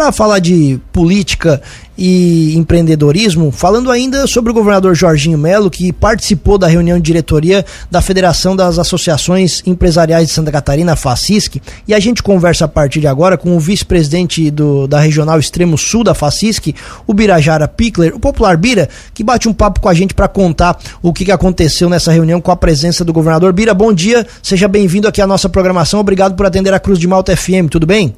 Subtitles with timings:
[0.00, 1.60] para falar de política
[1.98, 7.66] e empreendedorismo, falando ainda sobre o governador Jorginho Melo, que participou da reunião de diretoria
[7.90, 13.00] da Federação das Associações Empresariais de Santa Catarina, FACISC, e a gente conversa a partir
[13.00, 14.50] de agora com o vice-presidente
[14.88, 16.74] da Regional Extremo Sul da FACISC,
[17.06, 20.78] o Birajara Pickler, o popular Bira, que bate um papo com a gente para contar
[21.02, 23.52] o que, que aconteceu nessa reunião com a presença do governador.
[23.52, 27.06] Bira, bom dia, seja bem-vindo aqui à nossa programação, obrigado por atender a Cruz de
[27.06, 28.14] Malta FM, tudo bem?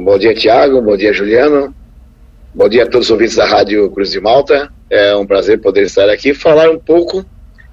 [0.00, 1.74] Bom dia, Tiago, bom dia, Juliano.
[2.54, 4.72] Bom dia a todos os ouvintes da Rádio Cruz de Malta.
[4.88, 7.26] É um prazer poder estar aqui e falar um pouco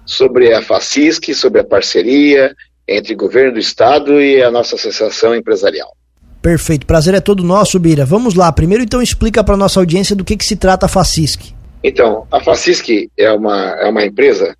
[0.03, 2.55] sobre a FACISC, sobre a parceria
[2.87, 5.95] entre o governo do estado e a nossa associação empresarial.
[6.41, 8.05] Perfeito, prazer é todo nosso, Bira.
[8.05, 11.53] Vamos lá, primeiro então explica para nossa audiência do que, que se trata a FACISC.
[11.83, 14.55] Então, a FACISC é uma, é uma empresa,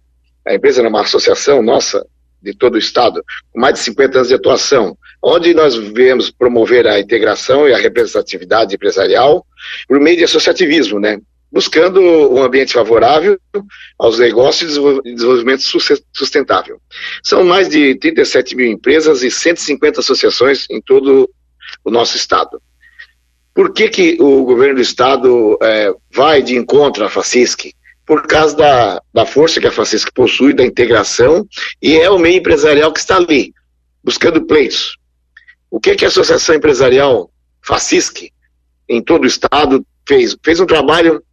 [0.48, 2.06] a empresa é uma associação nossa
[2.46, 6.88] de todo o Estado, com mais de 50 anos de atuação, onde nós viemos promover
[6.88, 9.46] a integração e a representatividade empresarial
[9.88, 11.20] por meio de associativismo, né?
[11.52, 13.40] buscando um ambiente favorável
[13.98, 15.64] aos negócios e desenvolvimento
[16.14, 16.82] sustentável.
[17.24, 21.30] São mais de 37 mil empresas e 150 associações em todo
[21.84, 22.62] o nosso estado.
[23.54, 27.74] Por que, que o governo do estado é, vai de encontro à FACISC?
[28.06, 31.48] Por causa da, da força que a Francisca possui, da integração,
[31.82, 33.54] e é o meio empresarial que está ali,
[34.04, 34.98] buscando pleitos.
[35.72, 37.32] O que, que a Associação Empresarial
[37.64, 38.32] FACISC,
[38.88, 40.38] em todo o estado, fez?
[40.44, 41.24] Fez um trabalho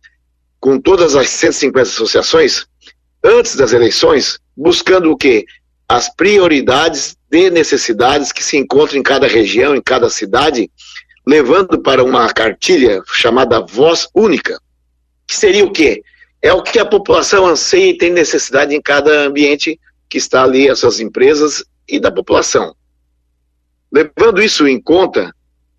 [0.59, 2.67] com todas as 150 associações,
[3.23, 5.45] antes das eleições, buscando o quê?
[5.89, 10.71] As prioridades de necessidades que se encontram em cada região, em cada cidade,
[11.27, 14.59] levando para uma cartilha chamada Voz Única,
[15.27, 16.03] que seria o quê?
[16.43, 20.69] É o que a população anseia e tem necessidade em cada ambiente que está ali,
[20.69, 22.75] as suas empresas e da população.
[23.91, 25.33] Levando isso em conta,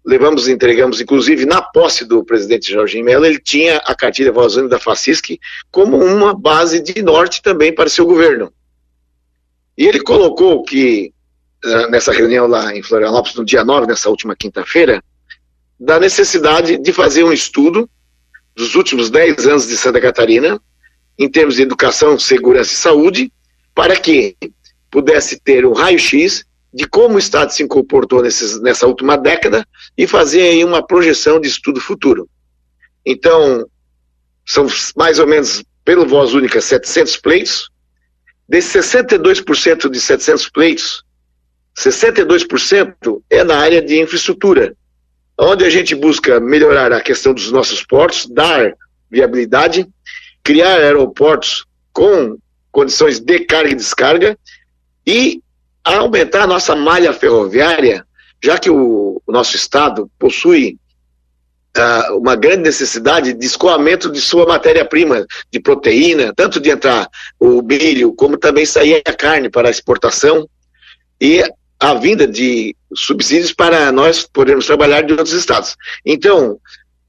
[0.06, 4.80] levamos, entregamos, inclusive na posse do presidente Jorginho Mello, ele tinha a cartilha Voz da
[4.80, 5.38] FACISC
[5.70, 8.52] como uma base de norte também para seu governo.
[9.78, 11.14] E ele colocou que,
[11.64, 15.04] eh, nessa reunião lá em Florianópolis, no dia 9, nessa última quinta-feira,
[15.80, 17.90] da necessidade de fazer um estudo
[18.56, 20.60] dos últimos 10 anos de Santa Catarina,
[21.18, 23.32] em termos de educação, segurança e saúde,
[23.74, 24.36] para que
[24.90, 29.66] pudesse ter um raio-x de como o Estado se comportou nesses, nessa última década
[29.98, 32.28] e fazer aí uma projeção de estudo futuro.
[33.06, 33.66] Então,
[34.46, 37.70] são mais ou menos, pelo voz única, 700 pleitos.
[38.50, 41.04] Desses 62% de 700 pleitos,
[41.78, 44.76] 62% é na área de infraestrutura,
[45.38, 48.74] onde a gente busca melhorar a questão dos nossos portos, dar
[49.10, 49.88] viabilidade,
[50.44, 52.38] criar aeroportos com
[52.72, 54.38] condições de carga e descarga
[55.06, 55.42] e
[55.84, 58.06] aumentar a nossa malha ferroviária,
[58.44, 60.78] já que o, o nosso estado possui
[61.78, 67.08] uh, uma grande necessidade de escoamento de sua matéria-prima, de proteína, tanto de entrar
[67.40, 70.48] o milho, como também sair a carne para exportação.
[71.20, 71.44] E
[71.84, 75.76] a vinda de subsídios para nós podermos trabalhar de outros estados.
[76.06, 76.58] Então,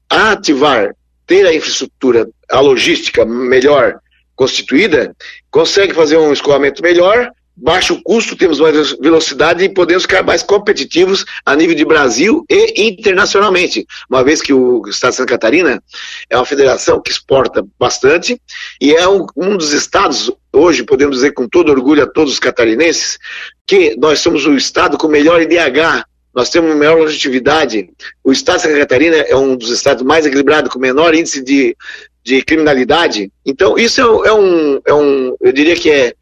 [0.09, 0.93] ativar,
[1.25, 3.97] ter a infraestrutura, a logística melhor
[4.35, 5.15] constituída,
[5.49, 11.23] consegue fazer um escoamento melhor, baixo custo, temos mais velocidade e podemos ficar mais competitivos
[11.45, 15.81] a nível de Brasil e internacionalmente, uma vez que o Estado de Santa Catarina
[16.29, 18.41] é uma federação que exporta bastante
[18.81, 22.39] e é um, um dos estados, hoje podemos dizer com todo orgulho a todos os
[22.39, 23.17] catarinenses,
[23.65, 26.05] que nós somos o estado com melhor IDH
[26.35, 27.89] nós temos maior longevidade.
[28.21, 31.77] O estado de Santa Catarina é um dos estados mais equilibrados, com menor índice de,
[32.21, 33.31] de criminalidade.
[33.45, 36.13] Então, isso é, é, um, é um, eu diria que é,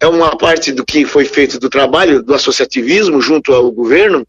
[0.00, 4.26] é uma parte do que foi feito do trabalho do associativismo junto ao governo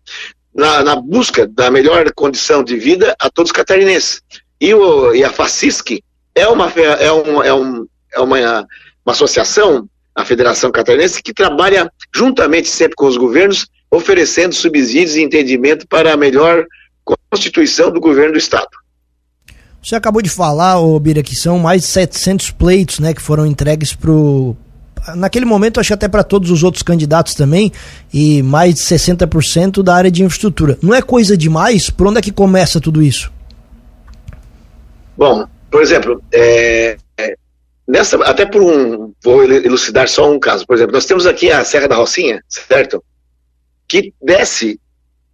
[0.53, 4.21] na, na busca da melhor condição de vida a todos os catarinenses.
[4.59, 6.03] E, o, e a FACISC
[6.35, 8.67] é uma, é, um, é, um, é uma,
[9.05, 15.21] uma associação, a Federação Catarinense, que trabalha juntamente sempre com os governos, oferecendo subsídios e
[15.21, 16.65] entendimento para a melhor
[17.29, 18.69] constituição do governo do Estado.
[19.83, 23.45] Você acabou de falar, ô Bira, que são mais de 700 pleitos né, que foram
[23.45, 24.11] entregues para
[25.15, 27.71] naquele momento, acho que até para todos os outros candidatos também,
[28.13, 30.77] e mais de 60% da área de infraestrutura.
[30.81, 31.89] Não é coisa demais?
[31.89, 33.31] Por onde é que começa tudo isso?
[35.17, 36.97] Bom, por exemplo, é, é,
[37.87, 39.13] nessa, até por um.
[39.23, 40.65] Vou elucidar só um caso.
[40.65, 43.03] Por exemplo, nós temos aqui a Serra da Rocinha, certo?
[43.87, 44.79] Que desce,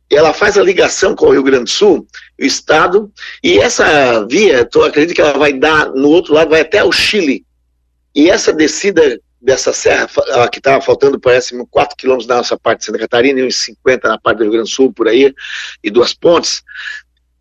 [0.10, 2.08] ela faz a ligação com o Rio Grande do Sul,
[2.40, 3.12] o estado,
[3.44, 6.92] e essa via, eu acredito que ela vai dar no outro lado, vai até o
[6.92, 7.46] Chile.
[8.16, 10.10] E essa descida dessa serra
[10.52, 14.08] que estava faltando, parece, 4 quilômetros da nossa parte de Santa Catarina e uns 50
[14.08, 15.34] na parte do Rio Grande do Sul, por aí,
[15.84, 16.62] e duas pontes,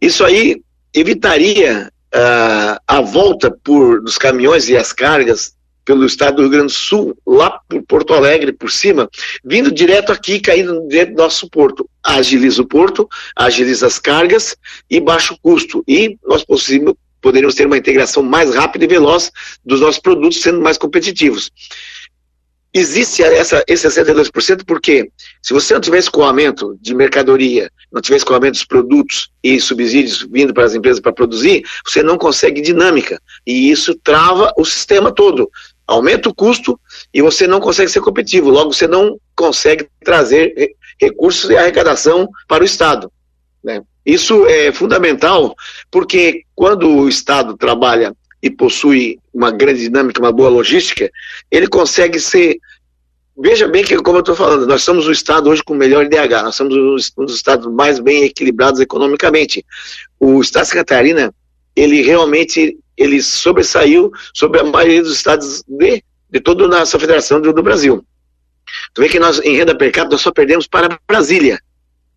[0.00, 0.62] Isso aí
[0.94, 6.66] evitaria uh, a volta por dos caminhões e as cargas pelo estado do Rio Grande
[6.66, 9.08] do Sul, lá por Porto Alegre, por cima,
[9.42, 11.88] vindo direto aqui, caindo dentro do nosso porto.
[12.04, 14.54] Agiliza o porto, agiliza as cargas
[14.90, 15.82] e baixa o custo.
[15.88, 16.44] E nós
[17.22, 19.32] poderíamos ter uma integração mais rápida e veloz
[19.64, 21.50] dos nossos produtos, sendo mais competitivos.
[22.78, 25.10] Existe essa, esse 62% porque
[25.42, 30.54] se você não tiver escoamento de mercadoria, não tiver escoamento dos produtos e subsídios vindo
[30.54, 33.20] para as empresas para produzir, você não consegue dinâmica.
[33.44, 35.50] E isso trava o sistema todo.
[35.88, 36.78] Aumenta o custo
[37.12, 38.48] e você não consegue ser competitivo.
[38.48, 40.54] Logo, você não consegue trazer
[41.00, 43.10] recursos e arrecadação para o Estado.
[43.64, 43.82] Né?
[44.06, 45.52] Isso é fundamental
[45.90, 51.10] porque quando o Estado trabalha e possui uma grande dinâmica, uma boa logística,
[51.50, 52.58] ele consegue ser.
[53.40, 56.04] Veja bem que, como eu estou falando, nós somos o estado hoje com o melhor
[56.04, 56.74] IDH, nós somos
[57.16, 59.64] um dos estados mais bem equilibrados economicamente.
[60.18, 61.32] O estado de Catarina,
[61.76, 67.40] ele realmente ele sobressaiu sobre a maioria dos estados de, de toda a nossa federação
[67.40, 68.04] do, do Brasil.
[68.92, 71.60] Tu vê que nós, em renda per capita, só perdemos para Brasília.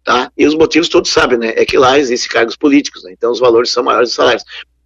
[0.04, 0.32] Tá?
[0.36, 1.54] E os motivos todos sabem, né?
[1.56, 3.12] É que lá existem cargos políticos, né?
[3.12, 4.44] então os valores são maiores dos salários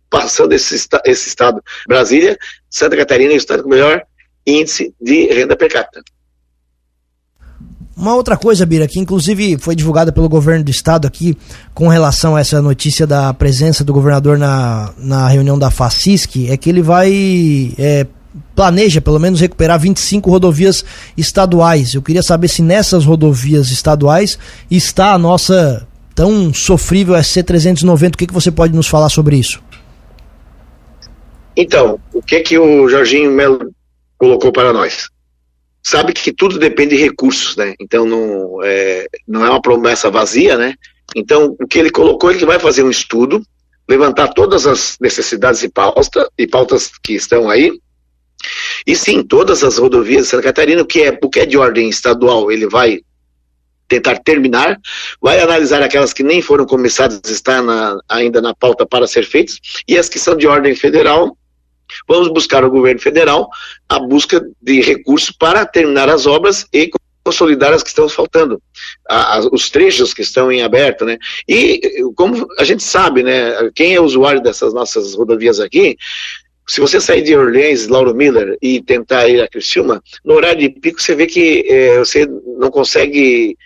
[0.10, 2.38] passando esse, esse estado, Brasília,
[2.70, 4.04] Santa Catarina é o estado com o melhor
[4.46, 6.04] índice de renda per capita.
[7.95, 11.38] Uma outra coisa, Bira, que inclusive foi divulgada pelo governo do estado aqui
[11.74, 16.57] com relação a essa notícia da presença do governador na, na reunião da FACISC, é
[16.57, 17.74] que ele vai.
[17.77, 18.06] É,
[18.53, 20.83] planeja pelo menos recuperar 25 rodovias
[21.15, 21.94] estaduais.
[21.94, 24.38] Eu queria saber se nessas rodovias estaduais
[24.69, 28.15] está a nossa tão sofrível SC390.
[28.15, 29.62] O que, que você pode nos falar sobre isso?
[31.56, 33.71] Então, o que que o Jorginho Melo
[34.18, 35.09] colocou para nós?
[35.88, 37.76] Sabe que tudo depende de recursos, né?
[37.80, 40.74] Então não é, não é uma promessa vazia, né?
[41.16, 43.46] Então o que ele colocou, ele vai fazer um estudo,
[43.88, 47.72] levantar todas as necessidades e pautas, e pautas que estão aí,
[48.88, 51.56] e sim, todas as rodovias de Santa Catarina, o que é, o que é de
[51.56, 53.02] ordem estadual, ele vai
[53.88, 54.80] tentar terminar,
[55.22, 59.60] vai analisar aquelas que nem foram começadas, está na, ainda na pauta para ser feitas,
[59.88, 61.38] e as que são de ordem federal,
[62.07, 63.50] Vamos buscar o governo federal
[63.88, 66.89] a busca de recursos para terminar as obras e
[67.24, 68.62] consolidar as que estão faltando,
[69.09, 71.18] a, a, os trechos que estão em aberto, né?
[71.47, 71.81] E
[72.15, 73.71] como a gente sabe, né?
[73.74, 75.97] Quem é usuário dessas nossas rodovias aqui,
[76.68, 80.69] se você sair de Orleans, Lauro Miller e tentar ir a Criciúma, no horário de
[80.69, 82.27] pico você vê que é, você
[82.59, 83.57] não consegue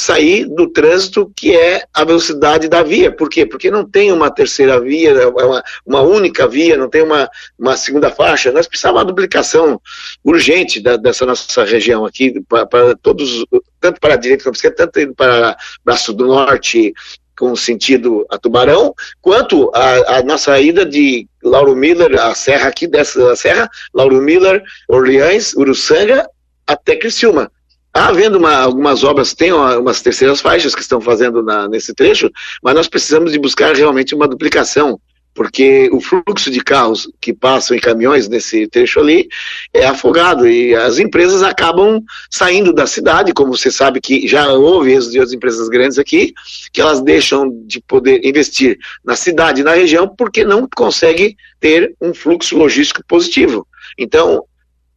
[0.00, 3.14] sair do trânsito que é a velocidade da via.
[3.14, 3.46] Por quê?
[3.46, 7.76] Porque não tem uma terceira via, é uma, uma única via, não tem uma, uma
[7.76, 8.50] segunda faixa.
[8.50, 9.80] Nós precisamos uma duplicação
[10.24, 13.44] urgente da, dessa nossa região aqui, para, todos,
[13.80, 16.92] tanto para a direita como para a esquerda, tanto para Braço do Norte,
[17.38, 22.86] com sentido a Tubarão, quanto a, a, nossa ida de Lauro Miller, a serra aqui
[22.86, 26.28] dessa serra, Lauro Miller, Orleans, Uruçanga,
[26.66, 27.50] até Criciúma.
[27.92, 32.30] Havendo uma, algumas obras, tem umas terceiras faixas que estão fazendo na, nesse trecho,
[32.62, 35.00] mas nós precisamos de buscar realmente uma duplicação,
[35.34, 39.28] porque o fluxo de carros que passam em caminhões nesse trecho ali
[39.72, 42.00] é afogado e as empresas acabam
[42.30, 46.32] saindo da cidade, como você sabe que já houve isso de outras empresas grandes aqui,
[46.72, 51.94] que elas deixam de poder investir na cidade e na região porque não conseguem ter
[52.00, 53.66] um fluxo logístico positivo.
[53.98, 54.44] Então,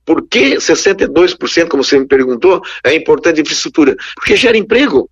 [0.06, 3.96] por que 62%, como você me perguntou, é importante infraestrutura?
[4.16, 5.10] Porque gera emprego,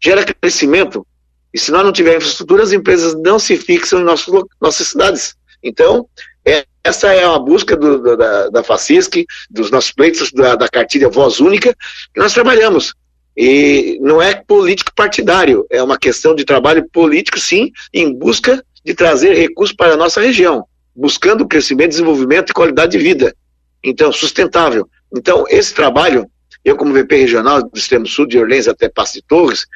[0.00, 1.06] gera crescimento.
[1.52, 5.34] E se nós não tivermos infraestrutura, as empresas não se fixam em nossos, nossas cidades.
[5.62, 6.06] Então,
[6.44, 11.08] é, essa é a busca do, da, da FACISC, dos nossos pleitos, da, da cartilha
[11.08, 11.74] Voz Única,
[12.14, 12.94] que nós trabalhamos.
[13.36, 18.94] E não é político partidário, é uma questão de trabalho político, sim, em busca de
[18.94, 20.64] trazer recursos para a nossa região,
[20.94, 23.34] buscando crescimento, desenvolvimento e qualidade de vida.
[23.82, 24.88] Então, sustentável.
[25.14, 26.26] Então, esse trabalho,
[26.64, 29.66] eu como VP regional do extremo sul, de Orleans até Passo de Torres,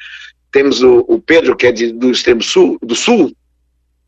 [0.51, 3.35] temos o, o Pedro, que é de, do extremo sul, do sul,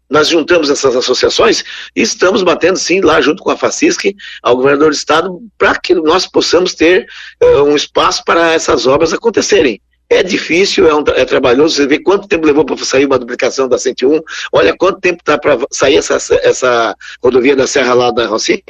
[0.09, 1.63] nós juntamos essas associações
[1.95, 5.95] e estamos batendo sim lá junto com a FACISC ao governador do estado para que
[5.95, 7.07] nós possamos ter
[7.43, 9.81] uh, um espaço para essas obras acontecerem.
[10.09, 11.75] É difícil, é, um, é, trabalhoso.
[11.75, 14.19] Você vê quanto tempo levou para sair uma duplicação da 101.
[14.51, 18.61] Olha quanto tempo está para sair essa, essa rodovia da Serra lá da Rocinha.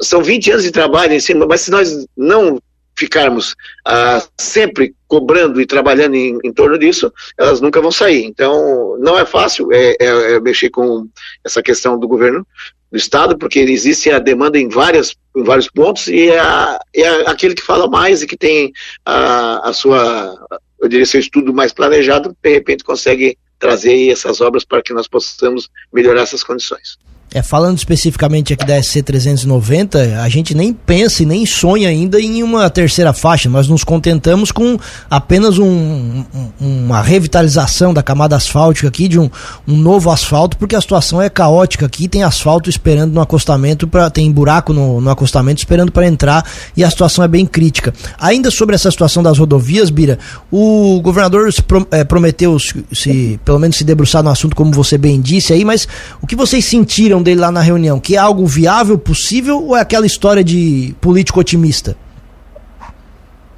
[0.00, 2.58] São 20 anos de trabalho em cima, mas se nós não
[2.96, 8.24] ficarmos ah, sempre cobrando e trabalhando em, em, torno disso, elas nunca vão sair.
[8.24, 11.08] Então, não é fácil é, é, é mexer com
[11.44, 12.46] essa questão do governo
[12.90, 17.54] do Estado, porque existe a demanda em, várias, em vários pontos e é, é aquele
[17.54, 18.70] que fala mais e que tem
[19.04, 20.38] a, a sua,
[20.82, 25.06] eu diria, seu estudo mais planejado, de repente consegue trazer essas obras para que nós
[25.06, 26.98] possamos melhorar essas condições.
[27.34, 32.42] É, falando especificamente aqui da SC390, a gente nem pensa e nem sonha ainda em
[32.42, 33.48] uma terceira faixa.
[33.48, 36.24] Nós nos contentamos com apenas um, um,
[36.60, 39.30] uma revitalização da camada asfáltica aqui, de um,
[39.66, 42.06] um, novo asfalto, porque a situação é caótica aqui.
[42.06, 46.46] Tem asfalto esperando no acostamento, pra, tem buraco no, no acostamento esperando para entrar
[46.76, 47.94] e a situação é bem crítica.
[48.18, 50.18] Ainda sobre essa situação das rodovias, Bira,
[50.50, 54.98] o governador se, é, prometeu se, se, pelo menos se debruçar no assunto, como você
[54.98, 55.88] bem disse aí, mas
[56.20, 58.00] o que vocês sentiram dele lá na reunião?
[58.00, 61.96] Que é algo viável, possível ou é aquela história de político otimista?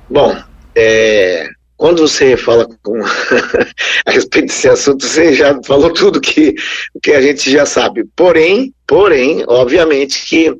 [0.09, 0.37] Bom,
[0.75, 3.01] é, quando você fala com
[4.07, 6.55] a respeito desse assunto, você já falou tudo que,
[7.03, 8.05] que a gente já sabe.
[8.15, 10.57] Porém, porém, obviamente que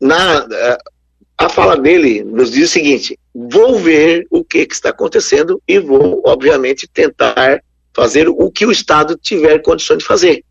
[0.00, 0.46] na,
[1.36, 5.78] a fala dele nos diz o seguinte: vou ver o que, que está acontecendo e
[5.78, 7.60] vou, obviamente, tentar
[7.94, 10.44] fazer o que o Estado tiver condições de fazer.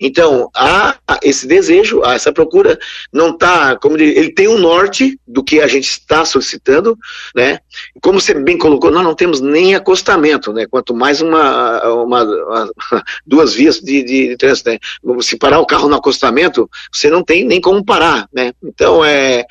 [0.00, 2.78] Então, há esse desejo, há essa procura,
[3.12, 6.98] não está, como ele tem um norte do que a gente está solicitando,
[7.34, 7.60] né?
[8.02, 10.66] Como você bem colocou, nós não temos nem acostamento, né?
[10.66, 12.72] Quanto mais uma, uma, uma
[13.24, 14.78] duas vias de, de, de trânsito, né?
[15.20, 18.52] Se parar o carro no acostamento, você não tem nem como parar, né?
[18.62, 19.44] Então, é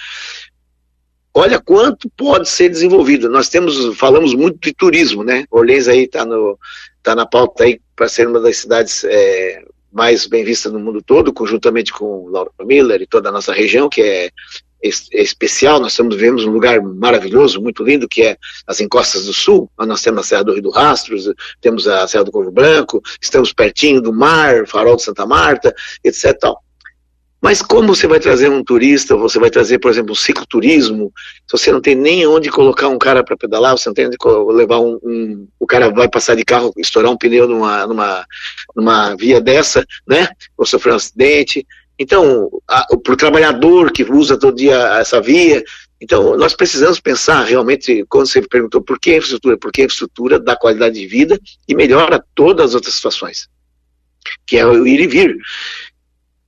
[1.33, 3.29] olha quanto pode ser desenvolvido.
[3.29, 5.45] Nós temos, falamos muito de turismo, né?
[5.49, 6.57] Orleans aí está no,
[7.01, 11.01] tá na pauta aí para ser uma das cidades é, mais bem vista no mundo
[11.01, 14.25] todo, conjuntamente com Laura Miller e toda a nossa região, que é,
[14.83, 15.79] é especial.
[15.79, 19.69] Nós estamos vivemos um lugar maravilhoso, muito lindo, que é as encostas do sul.
[19.77, 23.51] Nós temos a Serra do Rio do Rastros, temos a Serra do Corvo Branco, estamos
[23.51, 26.37] pertinho do mar, Farol de Santa Marta, etc.
[26.39, 26.63] Tal.
[27.41, 31.11] Mas como você vai trazer um turista, você vai trazer, por exemplo, um cicloturismo,
[31.47, 34.17] se você não tem nem onde colocar um cara para pedalar, você não tem onde
[34.55, 38.25] levar um, um, O cara vai passar de carro, estourar um pneu numa, numa,
[38.75, 40.29] numa via dessa, né?
[40.55, 41.65] Ou sofrer um acidente.
[41.97, 42.49] Então,
[43.03, 45.63] para o trabalhador que usa todo dia essa via,
[46.01, 50.39] então, nós precisamos pensar realmente, quando você perguntou por que infraestrutura, por que a infraestrutura
[50.39, 53.47] dá qualidade de vida e melhora todas as outras situações,
[54.47, 55.37] que é o ir e vir.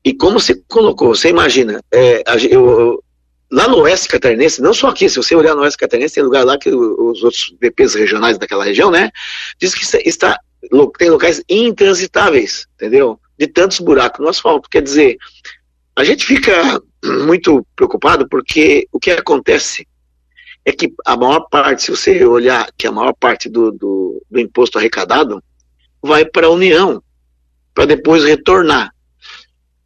[0.05, 3.01] E como você colocou, você imagina, é, eu,
[3.50, 6.43] lá no Oeste Catarinense, não só aqui, se você olhar no Oeste Catarinense, tem lugar
[6.43, 9.10] lá que os outros VPs regionais daquela região, né,
[9.60, 10.38] diz que está,
[10.98, 13.19] tem locais intransitáveis, entendeu?
[13.38, 14.69] De tantos buracos no asfalto.
[14.69, 15.17] Quer dizer,
[15.95, 16.81] a gente fica
[17.25, 19.88] muito preocupado porque o que acontece
[20.65, 24.39] é que a maior parte, se você olhar que a maior parte do, do, do
[24.39, 25.43] imposto arrecadado
[26.01, 27.03] vai para a União,
[27.74, 28.93] para depois retornar.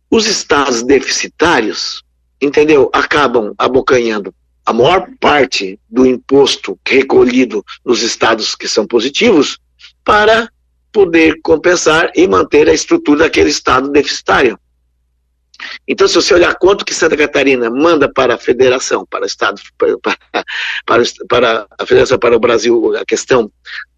[0.10, 2.04] Os estados deficitários,
[2.42, 2.90] entendeu?
[2.94, 4.34] Acabam abocanhando
[4.66, 9.58] a maior parte do imposto recolhido nos estados que são positivos
[10.04, 10.50] para
[10.92, 14.60] poder compensar e manter a estrutura daquele estado deficitário.
[15.88, 19.62] Então, se você olhar quanto que Santa Catarina manda para a federação, para o Estado,
[19.78, 19.98] para,
[20.86, 23.52] para, para, a federação, para o Brasil, a questão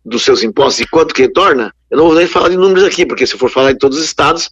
[0.06, 3.06] dos seus impostos e quanto que retorna, eu não vou nem falar de números aqui,
[3.06, 4.50] porque se for falar de todos os estados,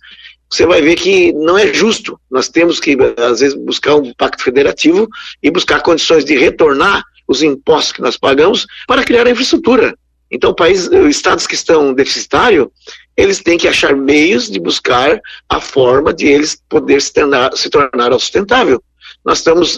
[0.50, 2.20] você vai ver que não é justo.
[2.32, 5.08] Nós temos que, às vezes, buscar um pacto federativo
[5.44, 9.94] e buscar condições de retornar os impostos que nós pagamos para criar a infraestrutura.
[10.32, 12.68] Então, países, estados que estão deficitários,
[13.16, 17.70] eles têm que achar meios de buscar a forma de eles poder se tornar, se
[17.70, 18.82] tornar sustentável.
[19.25, 19.77] Nós estamos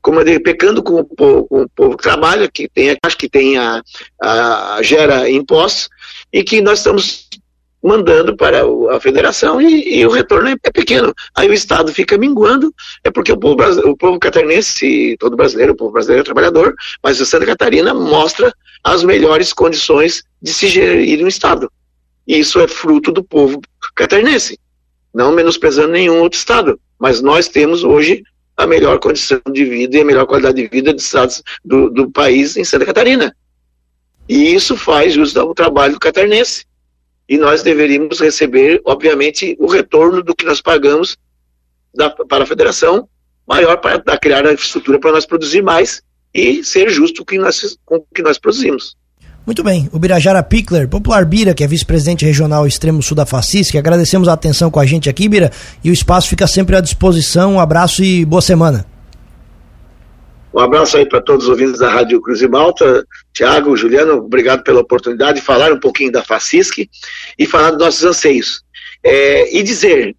[0.00, 3.18] como eu digo, pecando com o, povo, com o povo que trabalha, que tem, acho
[3.18, 3.82] que tem a,
[4.22, 5.90] a, gera impostos,
[6.32, 7.27] e que nós estamos
[7.82, 11.14] mandando para a federação e, e, o retorno é, é, pequeno.
[11.34, 12.72] Aí o Estado fica minguando,
[13.04, 17.20] é porque o povo, o povo catarinense, todo brasileiro, o povo brasileiro é trabalhador, mas
[17.20, 21.70] o Santa Catarina mostra as melhores condições de se gerir um Estado.
[22.26, 23.60] E isso é fruto do povo
[23.94, 24.58] catarinense,
[25.14, 26.80] não menosprezando nenhum outro Estado.
[26.98, 28.22] Mas nós temos hoje
[28.56, 32.10] a melhor condição de vida e a melhor qualidade de vida dos estados do, do
[32.10, 33.34] país em Santa Catarina.
[34.28, 36.67] E isso faz jus ao trabalho catarinense
[37.28, 41.16] e nós deveríamos receber, obviamente, o retorno do que nós pagamos
[41.94, 43.08] da, para a federação,
[43.46, 47.96] maior para criar a infraestrutura para nós produzir mais e ser justo que nós, com
[47.96, 48.96] o que nós produzimos.
[49.44, 53.78] Muito bem, o Birajara Pickler, Popular Bira, que é vice-presidente regional extremo sul da que
[53.78, 55.50] agradecemos a atenção com a gente aqui, Bira,
[55.82, 57.54] e o espaço fica sempre à disposição.
[57.54, 58.97] Um abraço e boa semana.
[60.52, 63.06] Um abraço aí para todos os ouvintes da Rádio Cruz e Malta.
[63.34, 66.88] Tiago, Juliano, obrigado pela oportunidade de falar um pouquinho da FACISC
[67.38, 68.62] e falar dos nossos anseios.
[69.04, 70.16] É, e dizer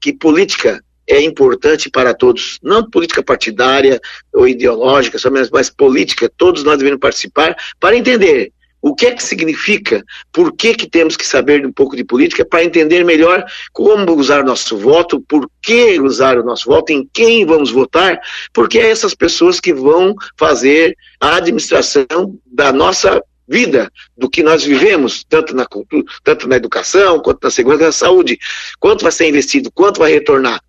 [0.00, 4.00] que política é importante para todos, não política partidária
[4.32, 9.22] ou ideológica, mas, mas política, todos nós devemos participar para entender o que é que
[9.22, 14.12] significa, por que, que temos que saber um pouco de política para entender melhor como
[14.12, 18.20] usar nosso voto, por que usar o nosso voto, em quem vamos votar,
[18.52, 24.64] porque é essas pessoas que vão fazer a administração da nossa vida, do que nós
[24.64, 28.36] vivemos, tanto na cultura, tanto na educação, quanto na segurança na saúde,
[28.80, 30.60] quanto vai ser investido, quanto vai retornar.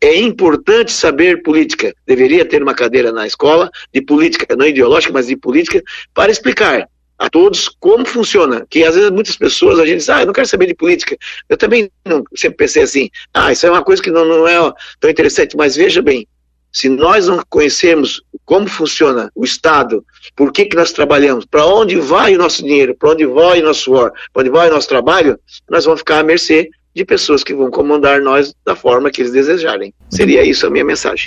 [0.00, 1.94] É importante saber política.
[2.06, 5.82] Deveria ter uma cadeira na escola de política, não ideológica, mas de política,
[6.12, 6.86] para explicar
[7.18, 8.66] a todos como funciona.
[8.68, 11.16] Que às vezes muitas pessoas a gente diz, ah, eu não quero saber de política.
[11.48, 14.72] Eu também não, sempre pensei assim, ah, isso é uma coisa que não, não é
[15.00, 16.26] tão interessante, mas veja bem,
[16.76, 20.04] se nós não conhecermos como funciona o Estado,
[20.36, 23.64] por que, que nós trabalhamos, para onde vai o nosso dinheiro, para onde vai o
[23.64, 25.38] nosso suor, para onde vai o nosso trabalho,
[25.70, 29.32] nós vamos ficar à mercê de pessoas que vão comandar nós da forma que eles
[29.32, 29.92] desejarem.
[30.10, 31.24] Seria isso a minha mensagem.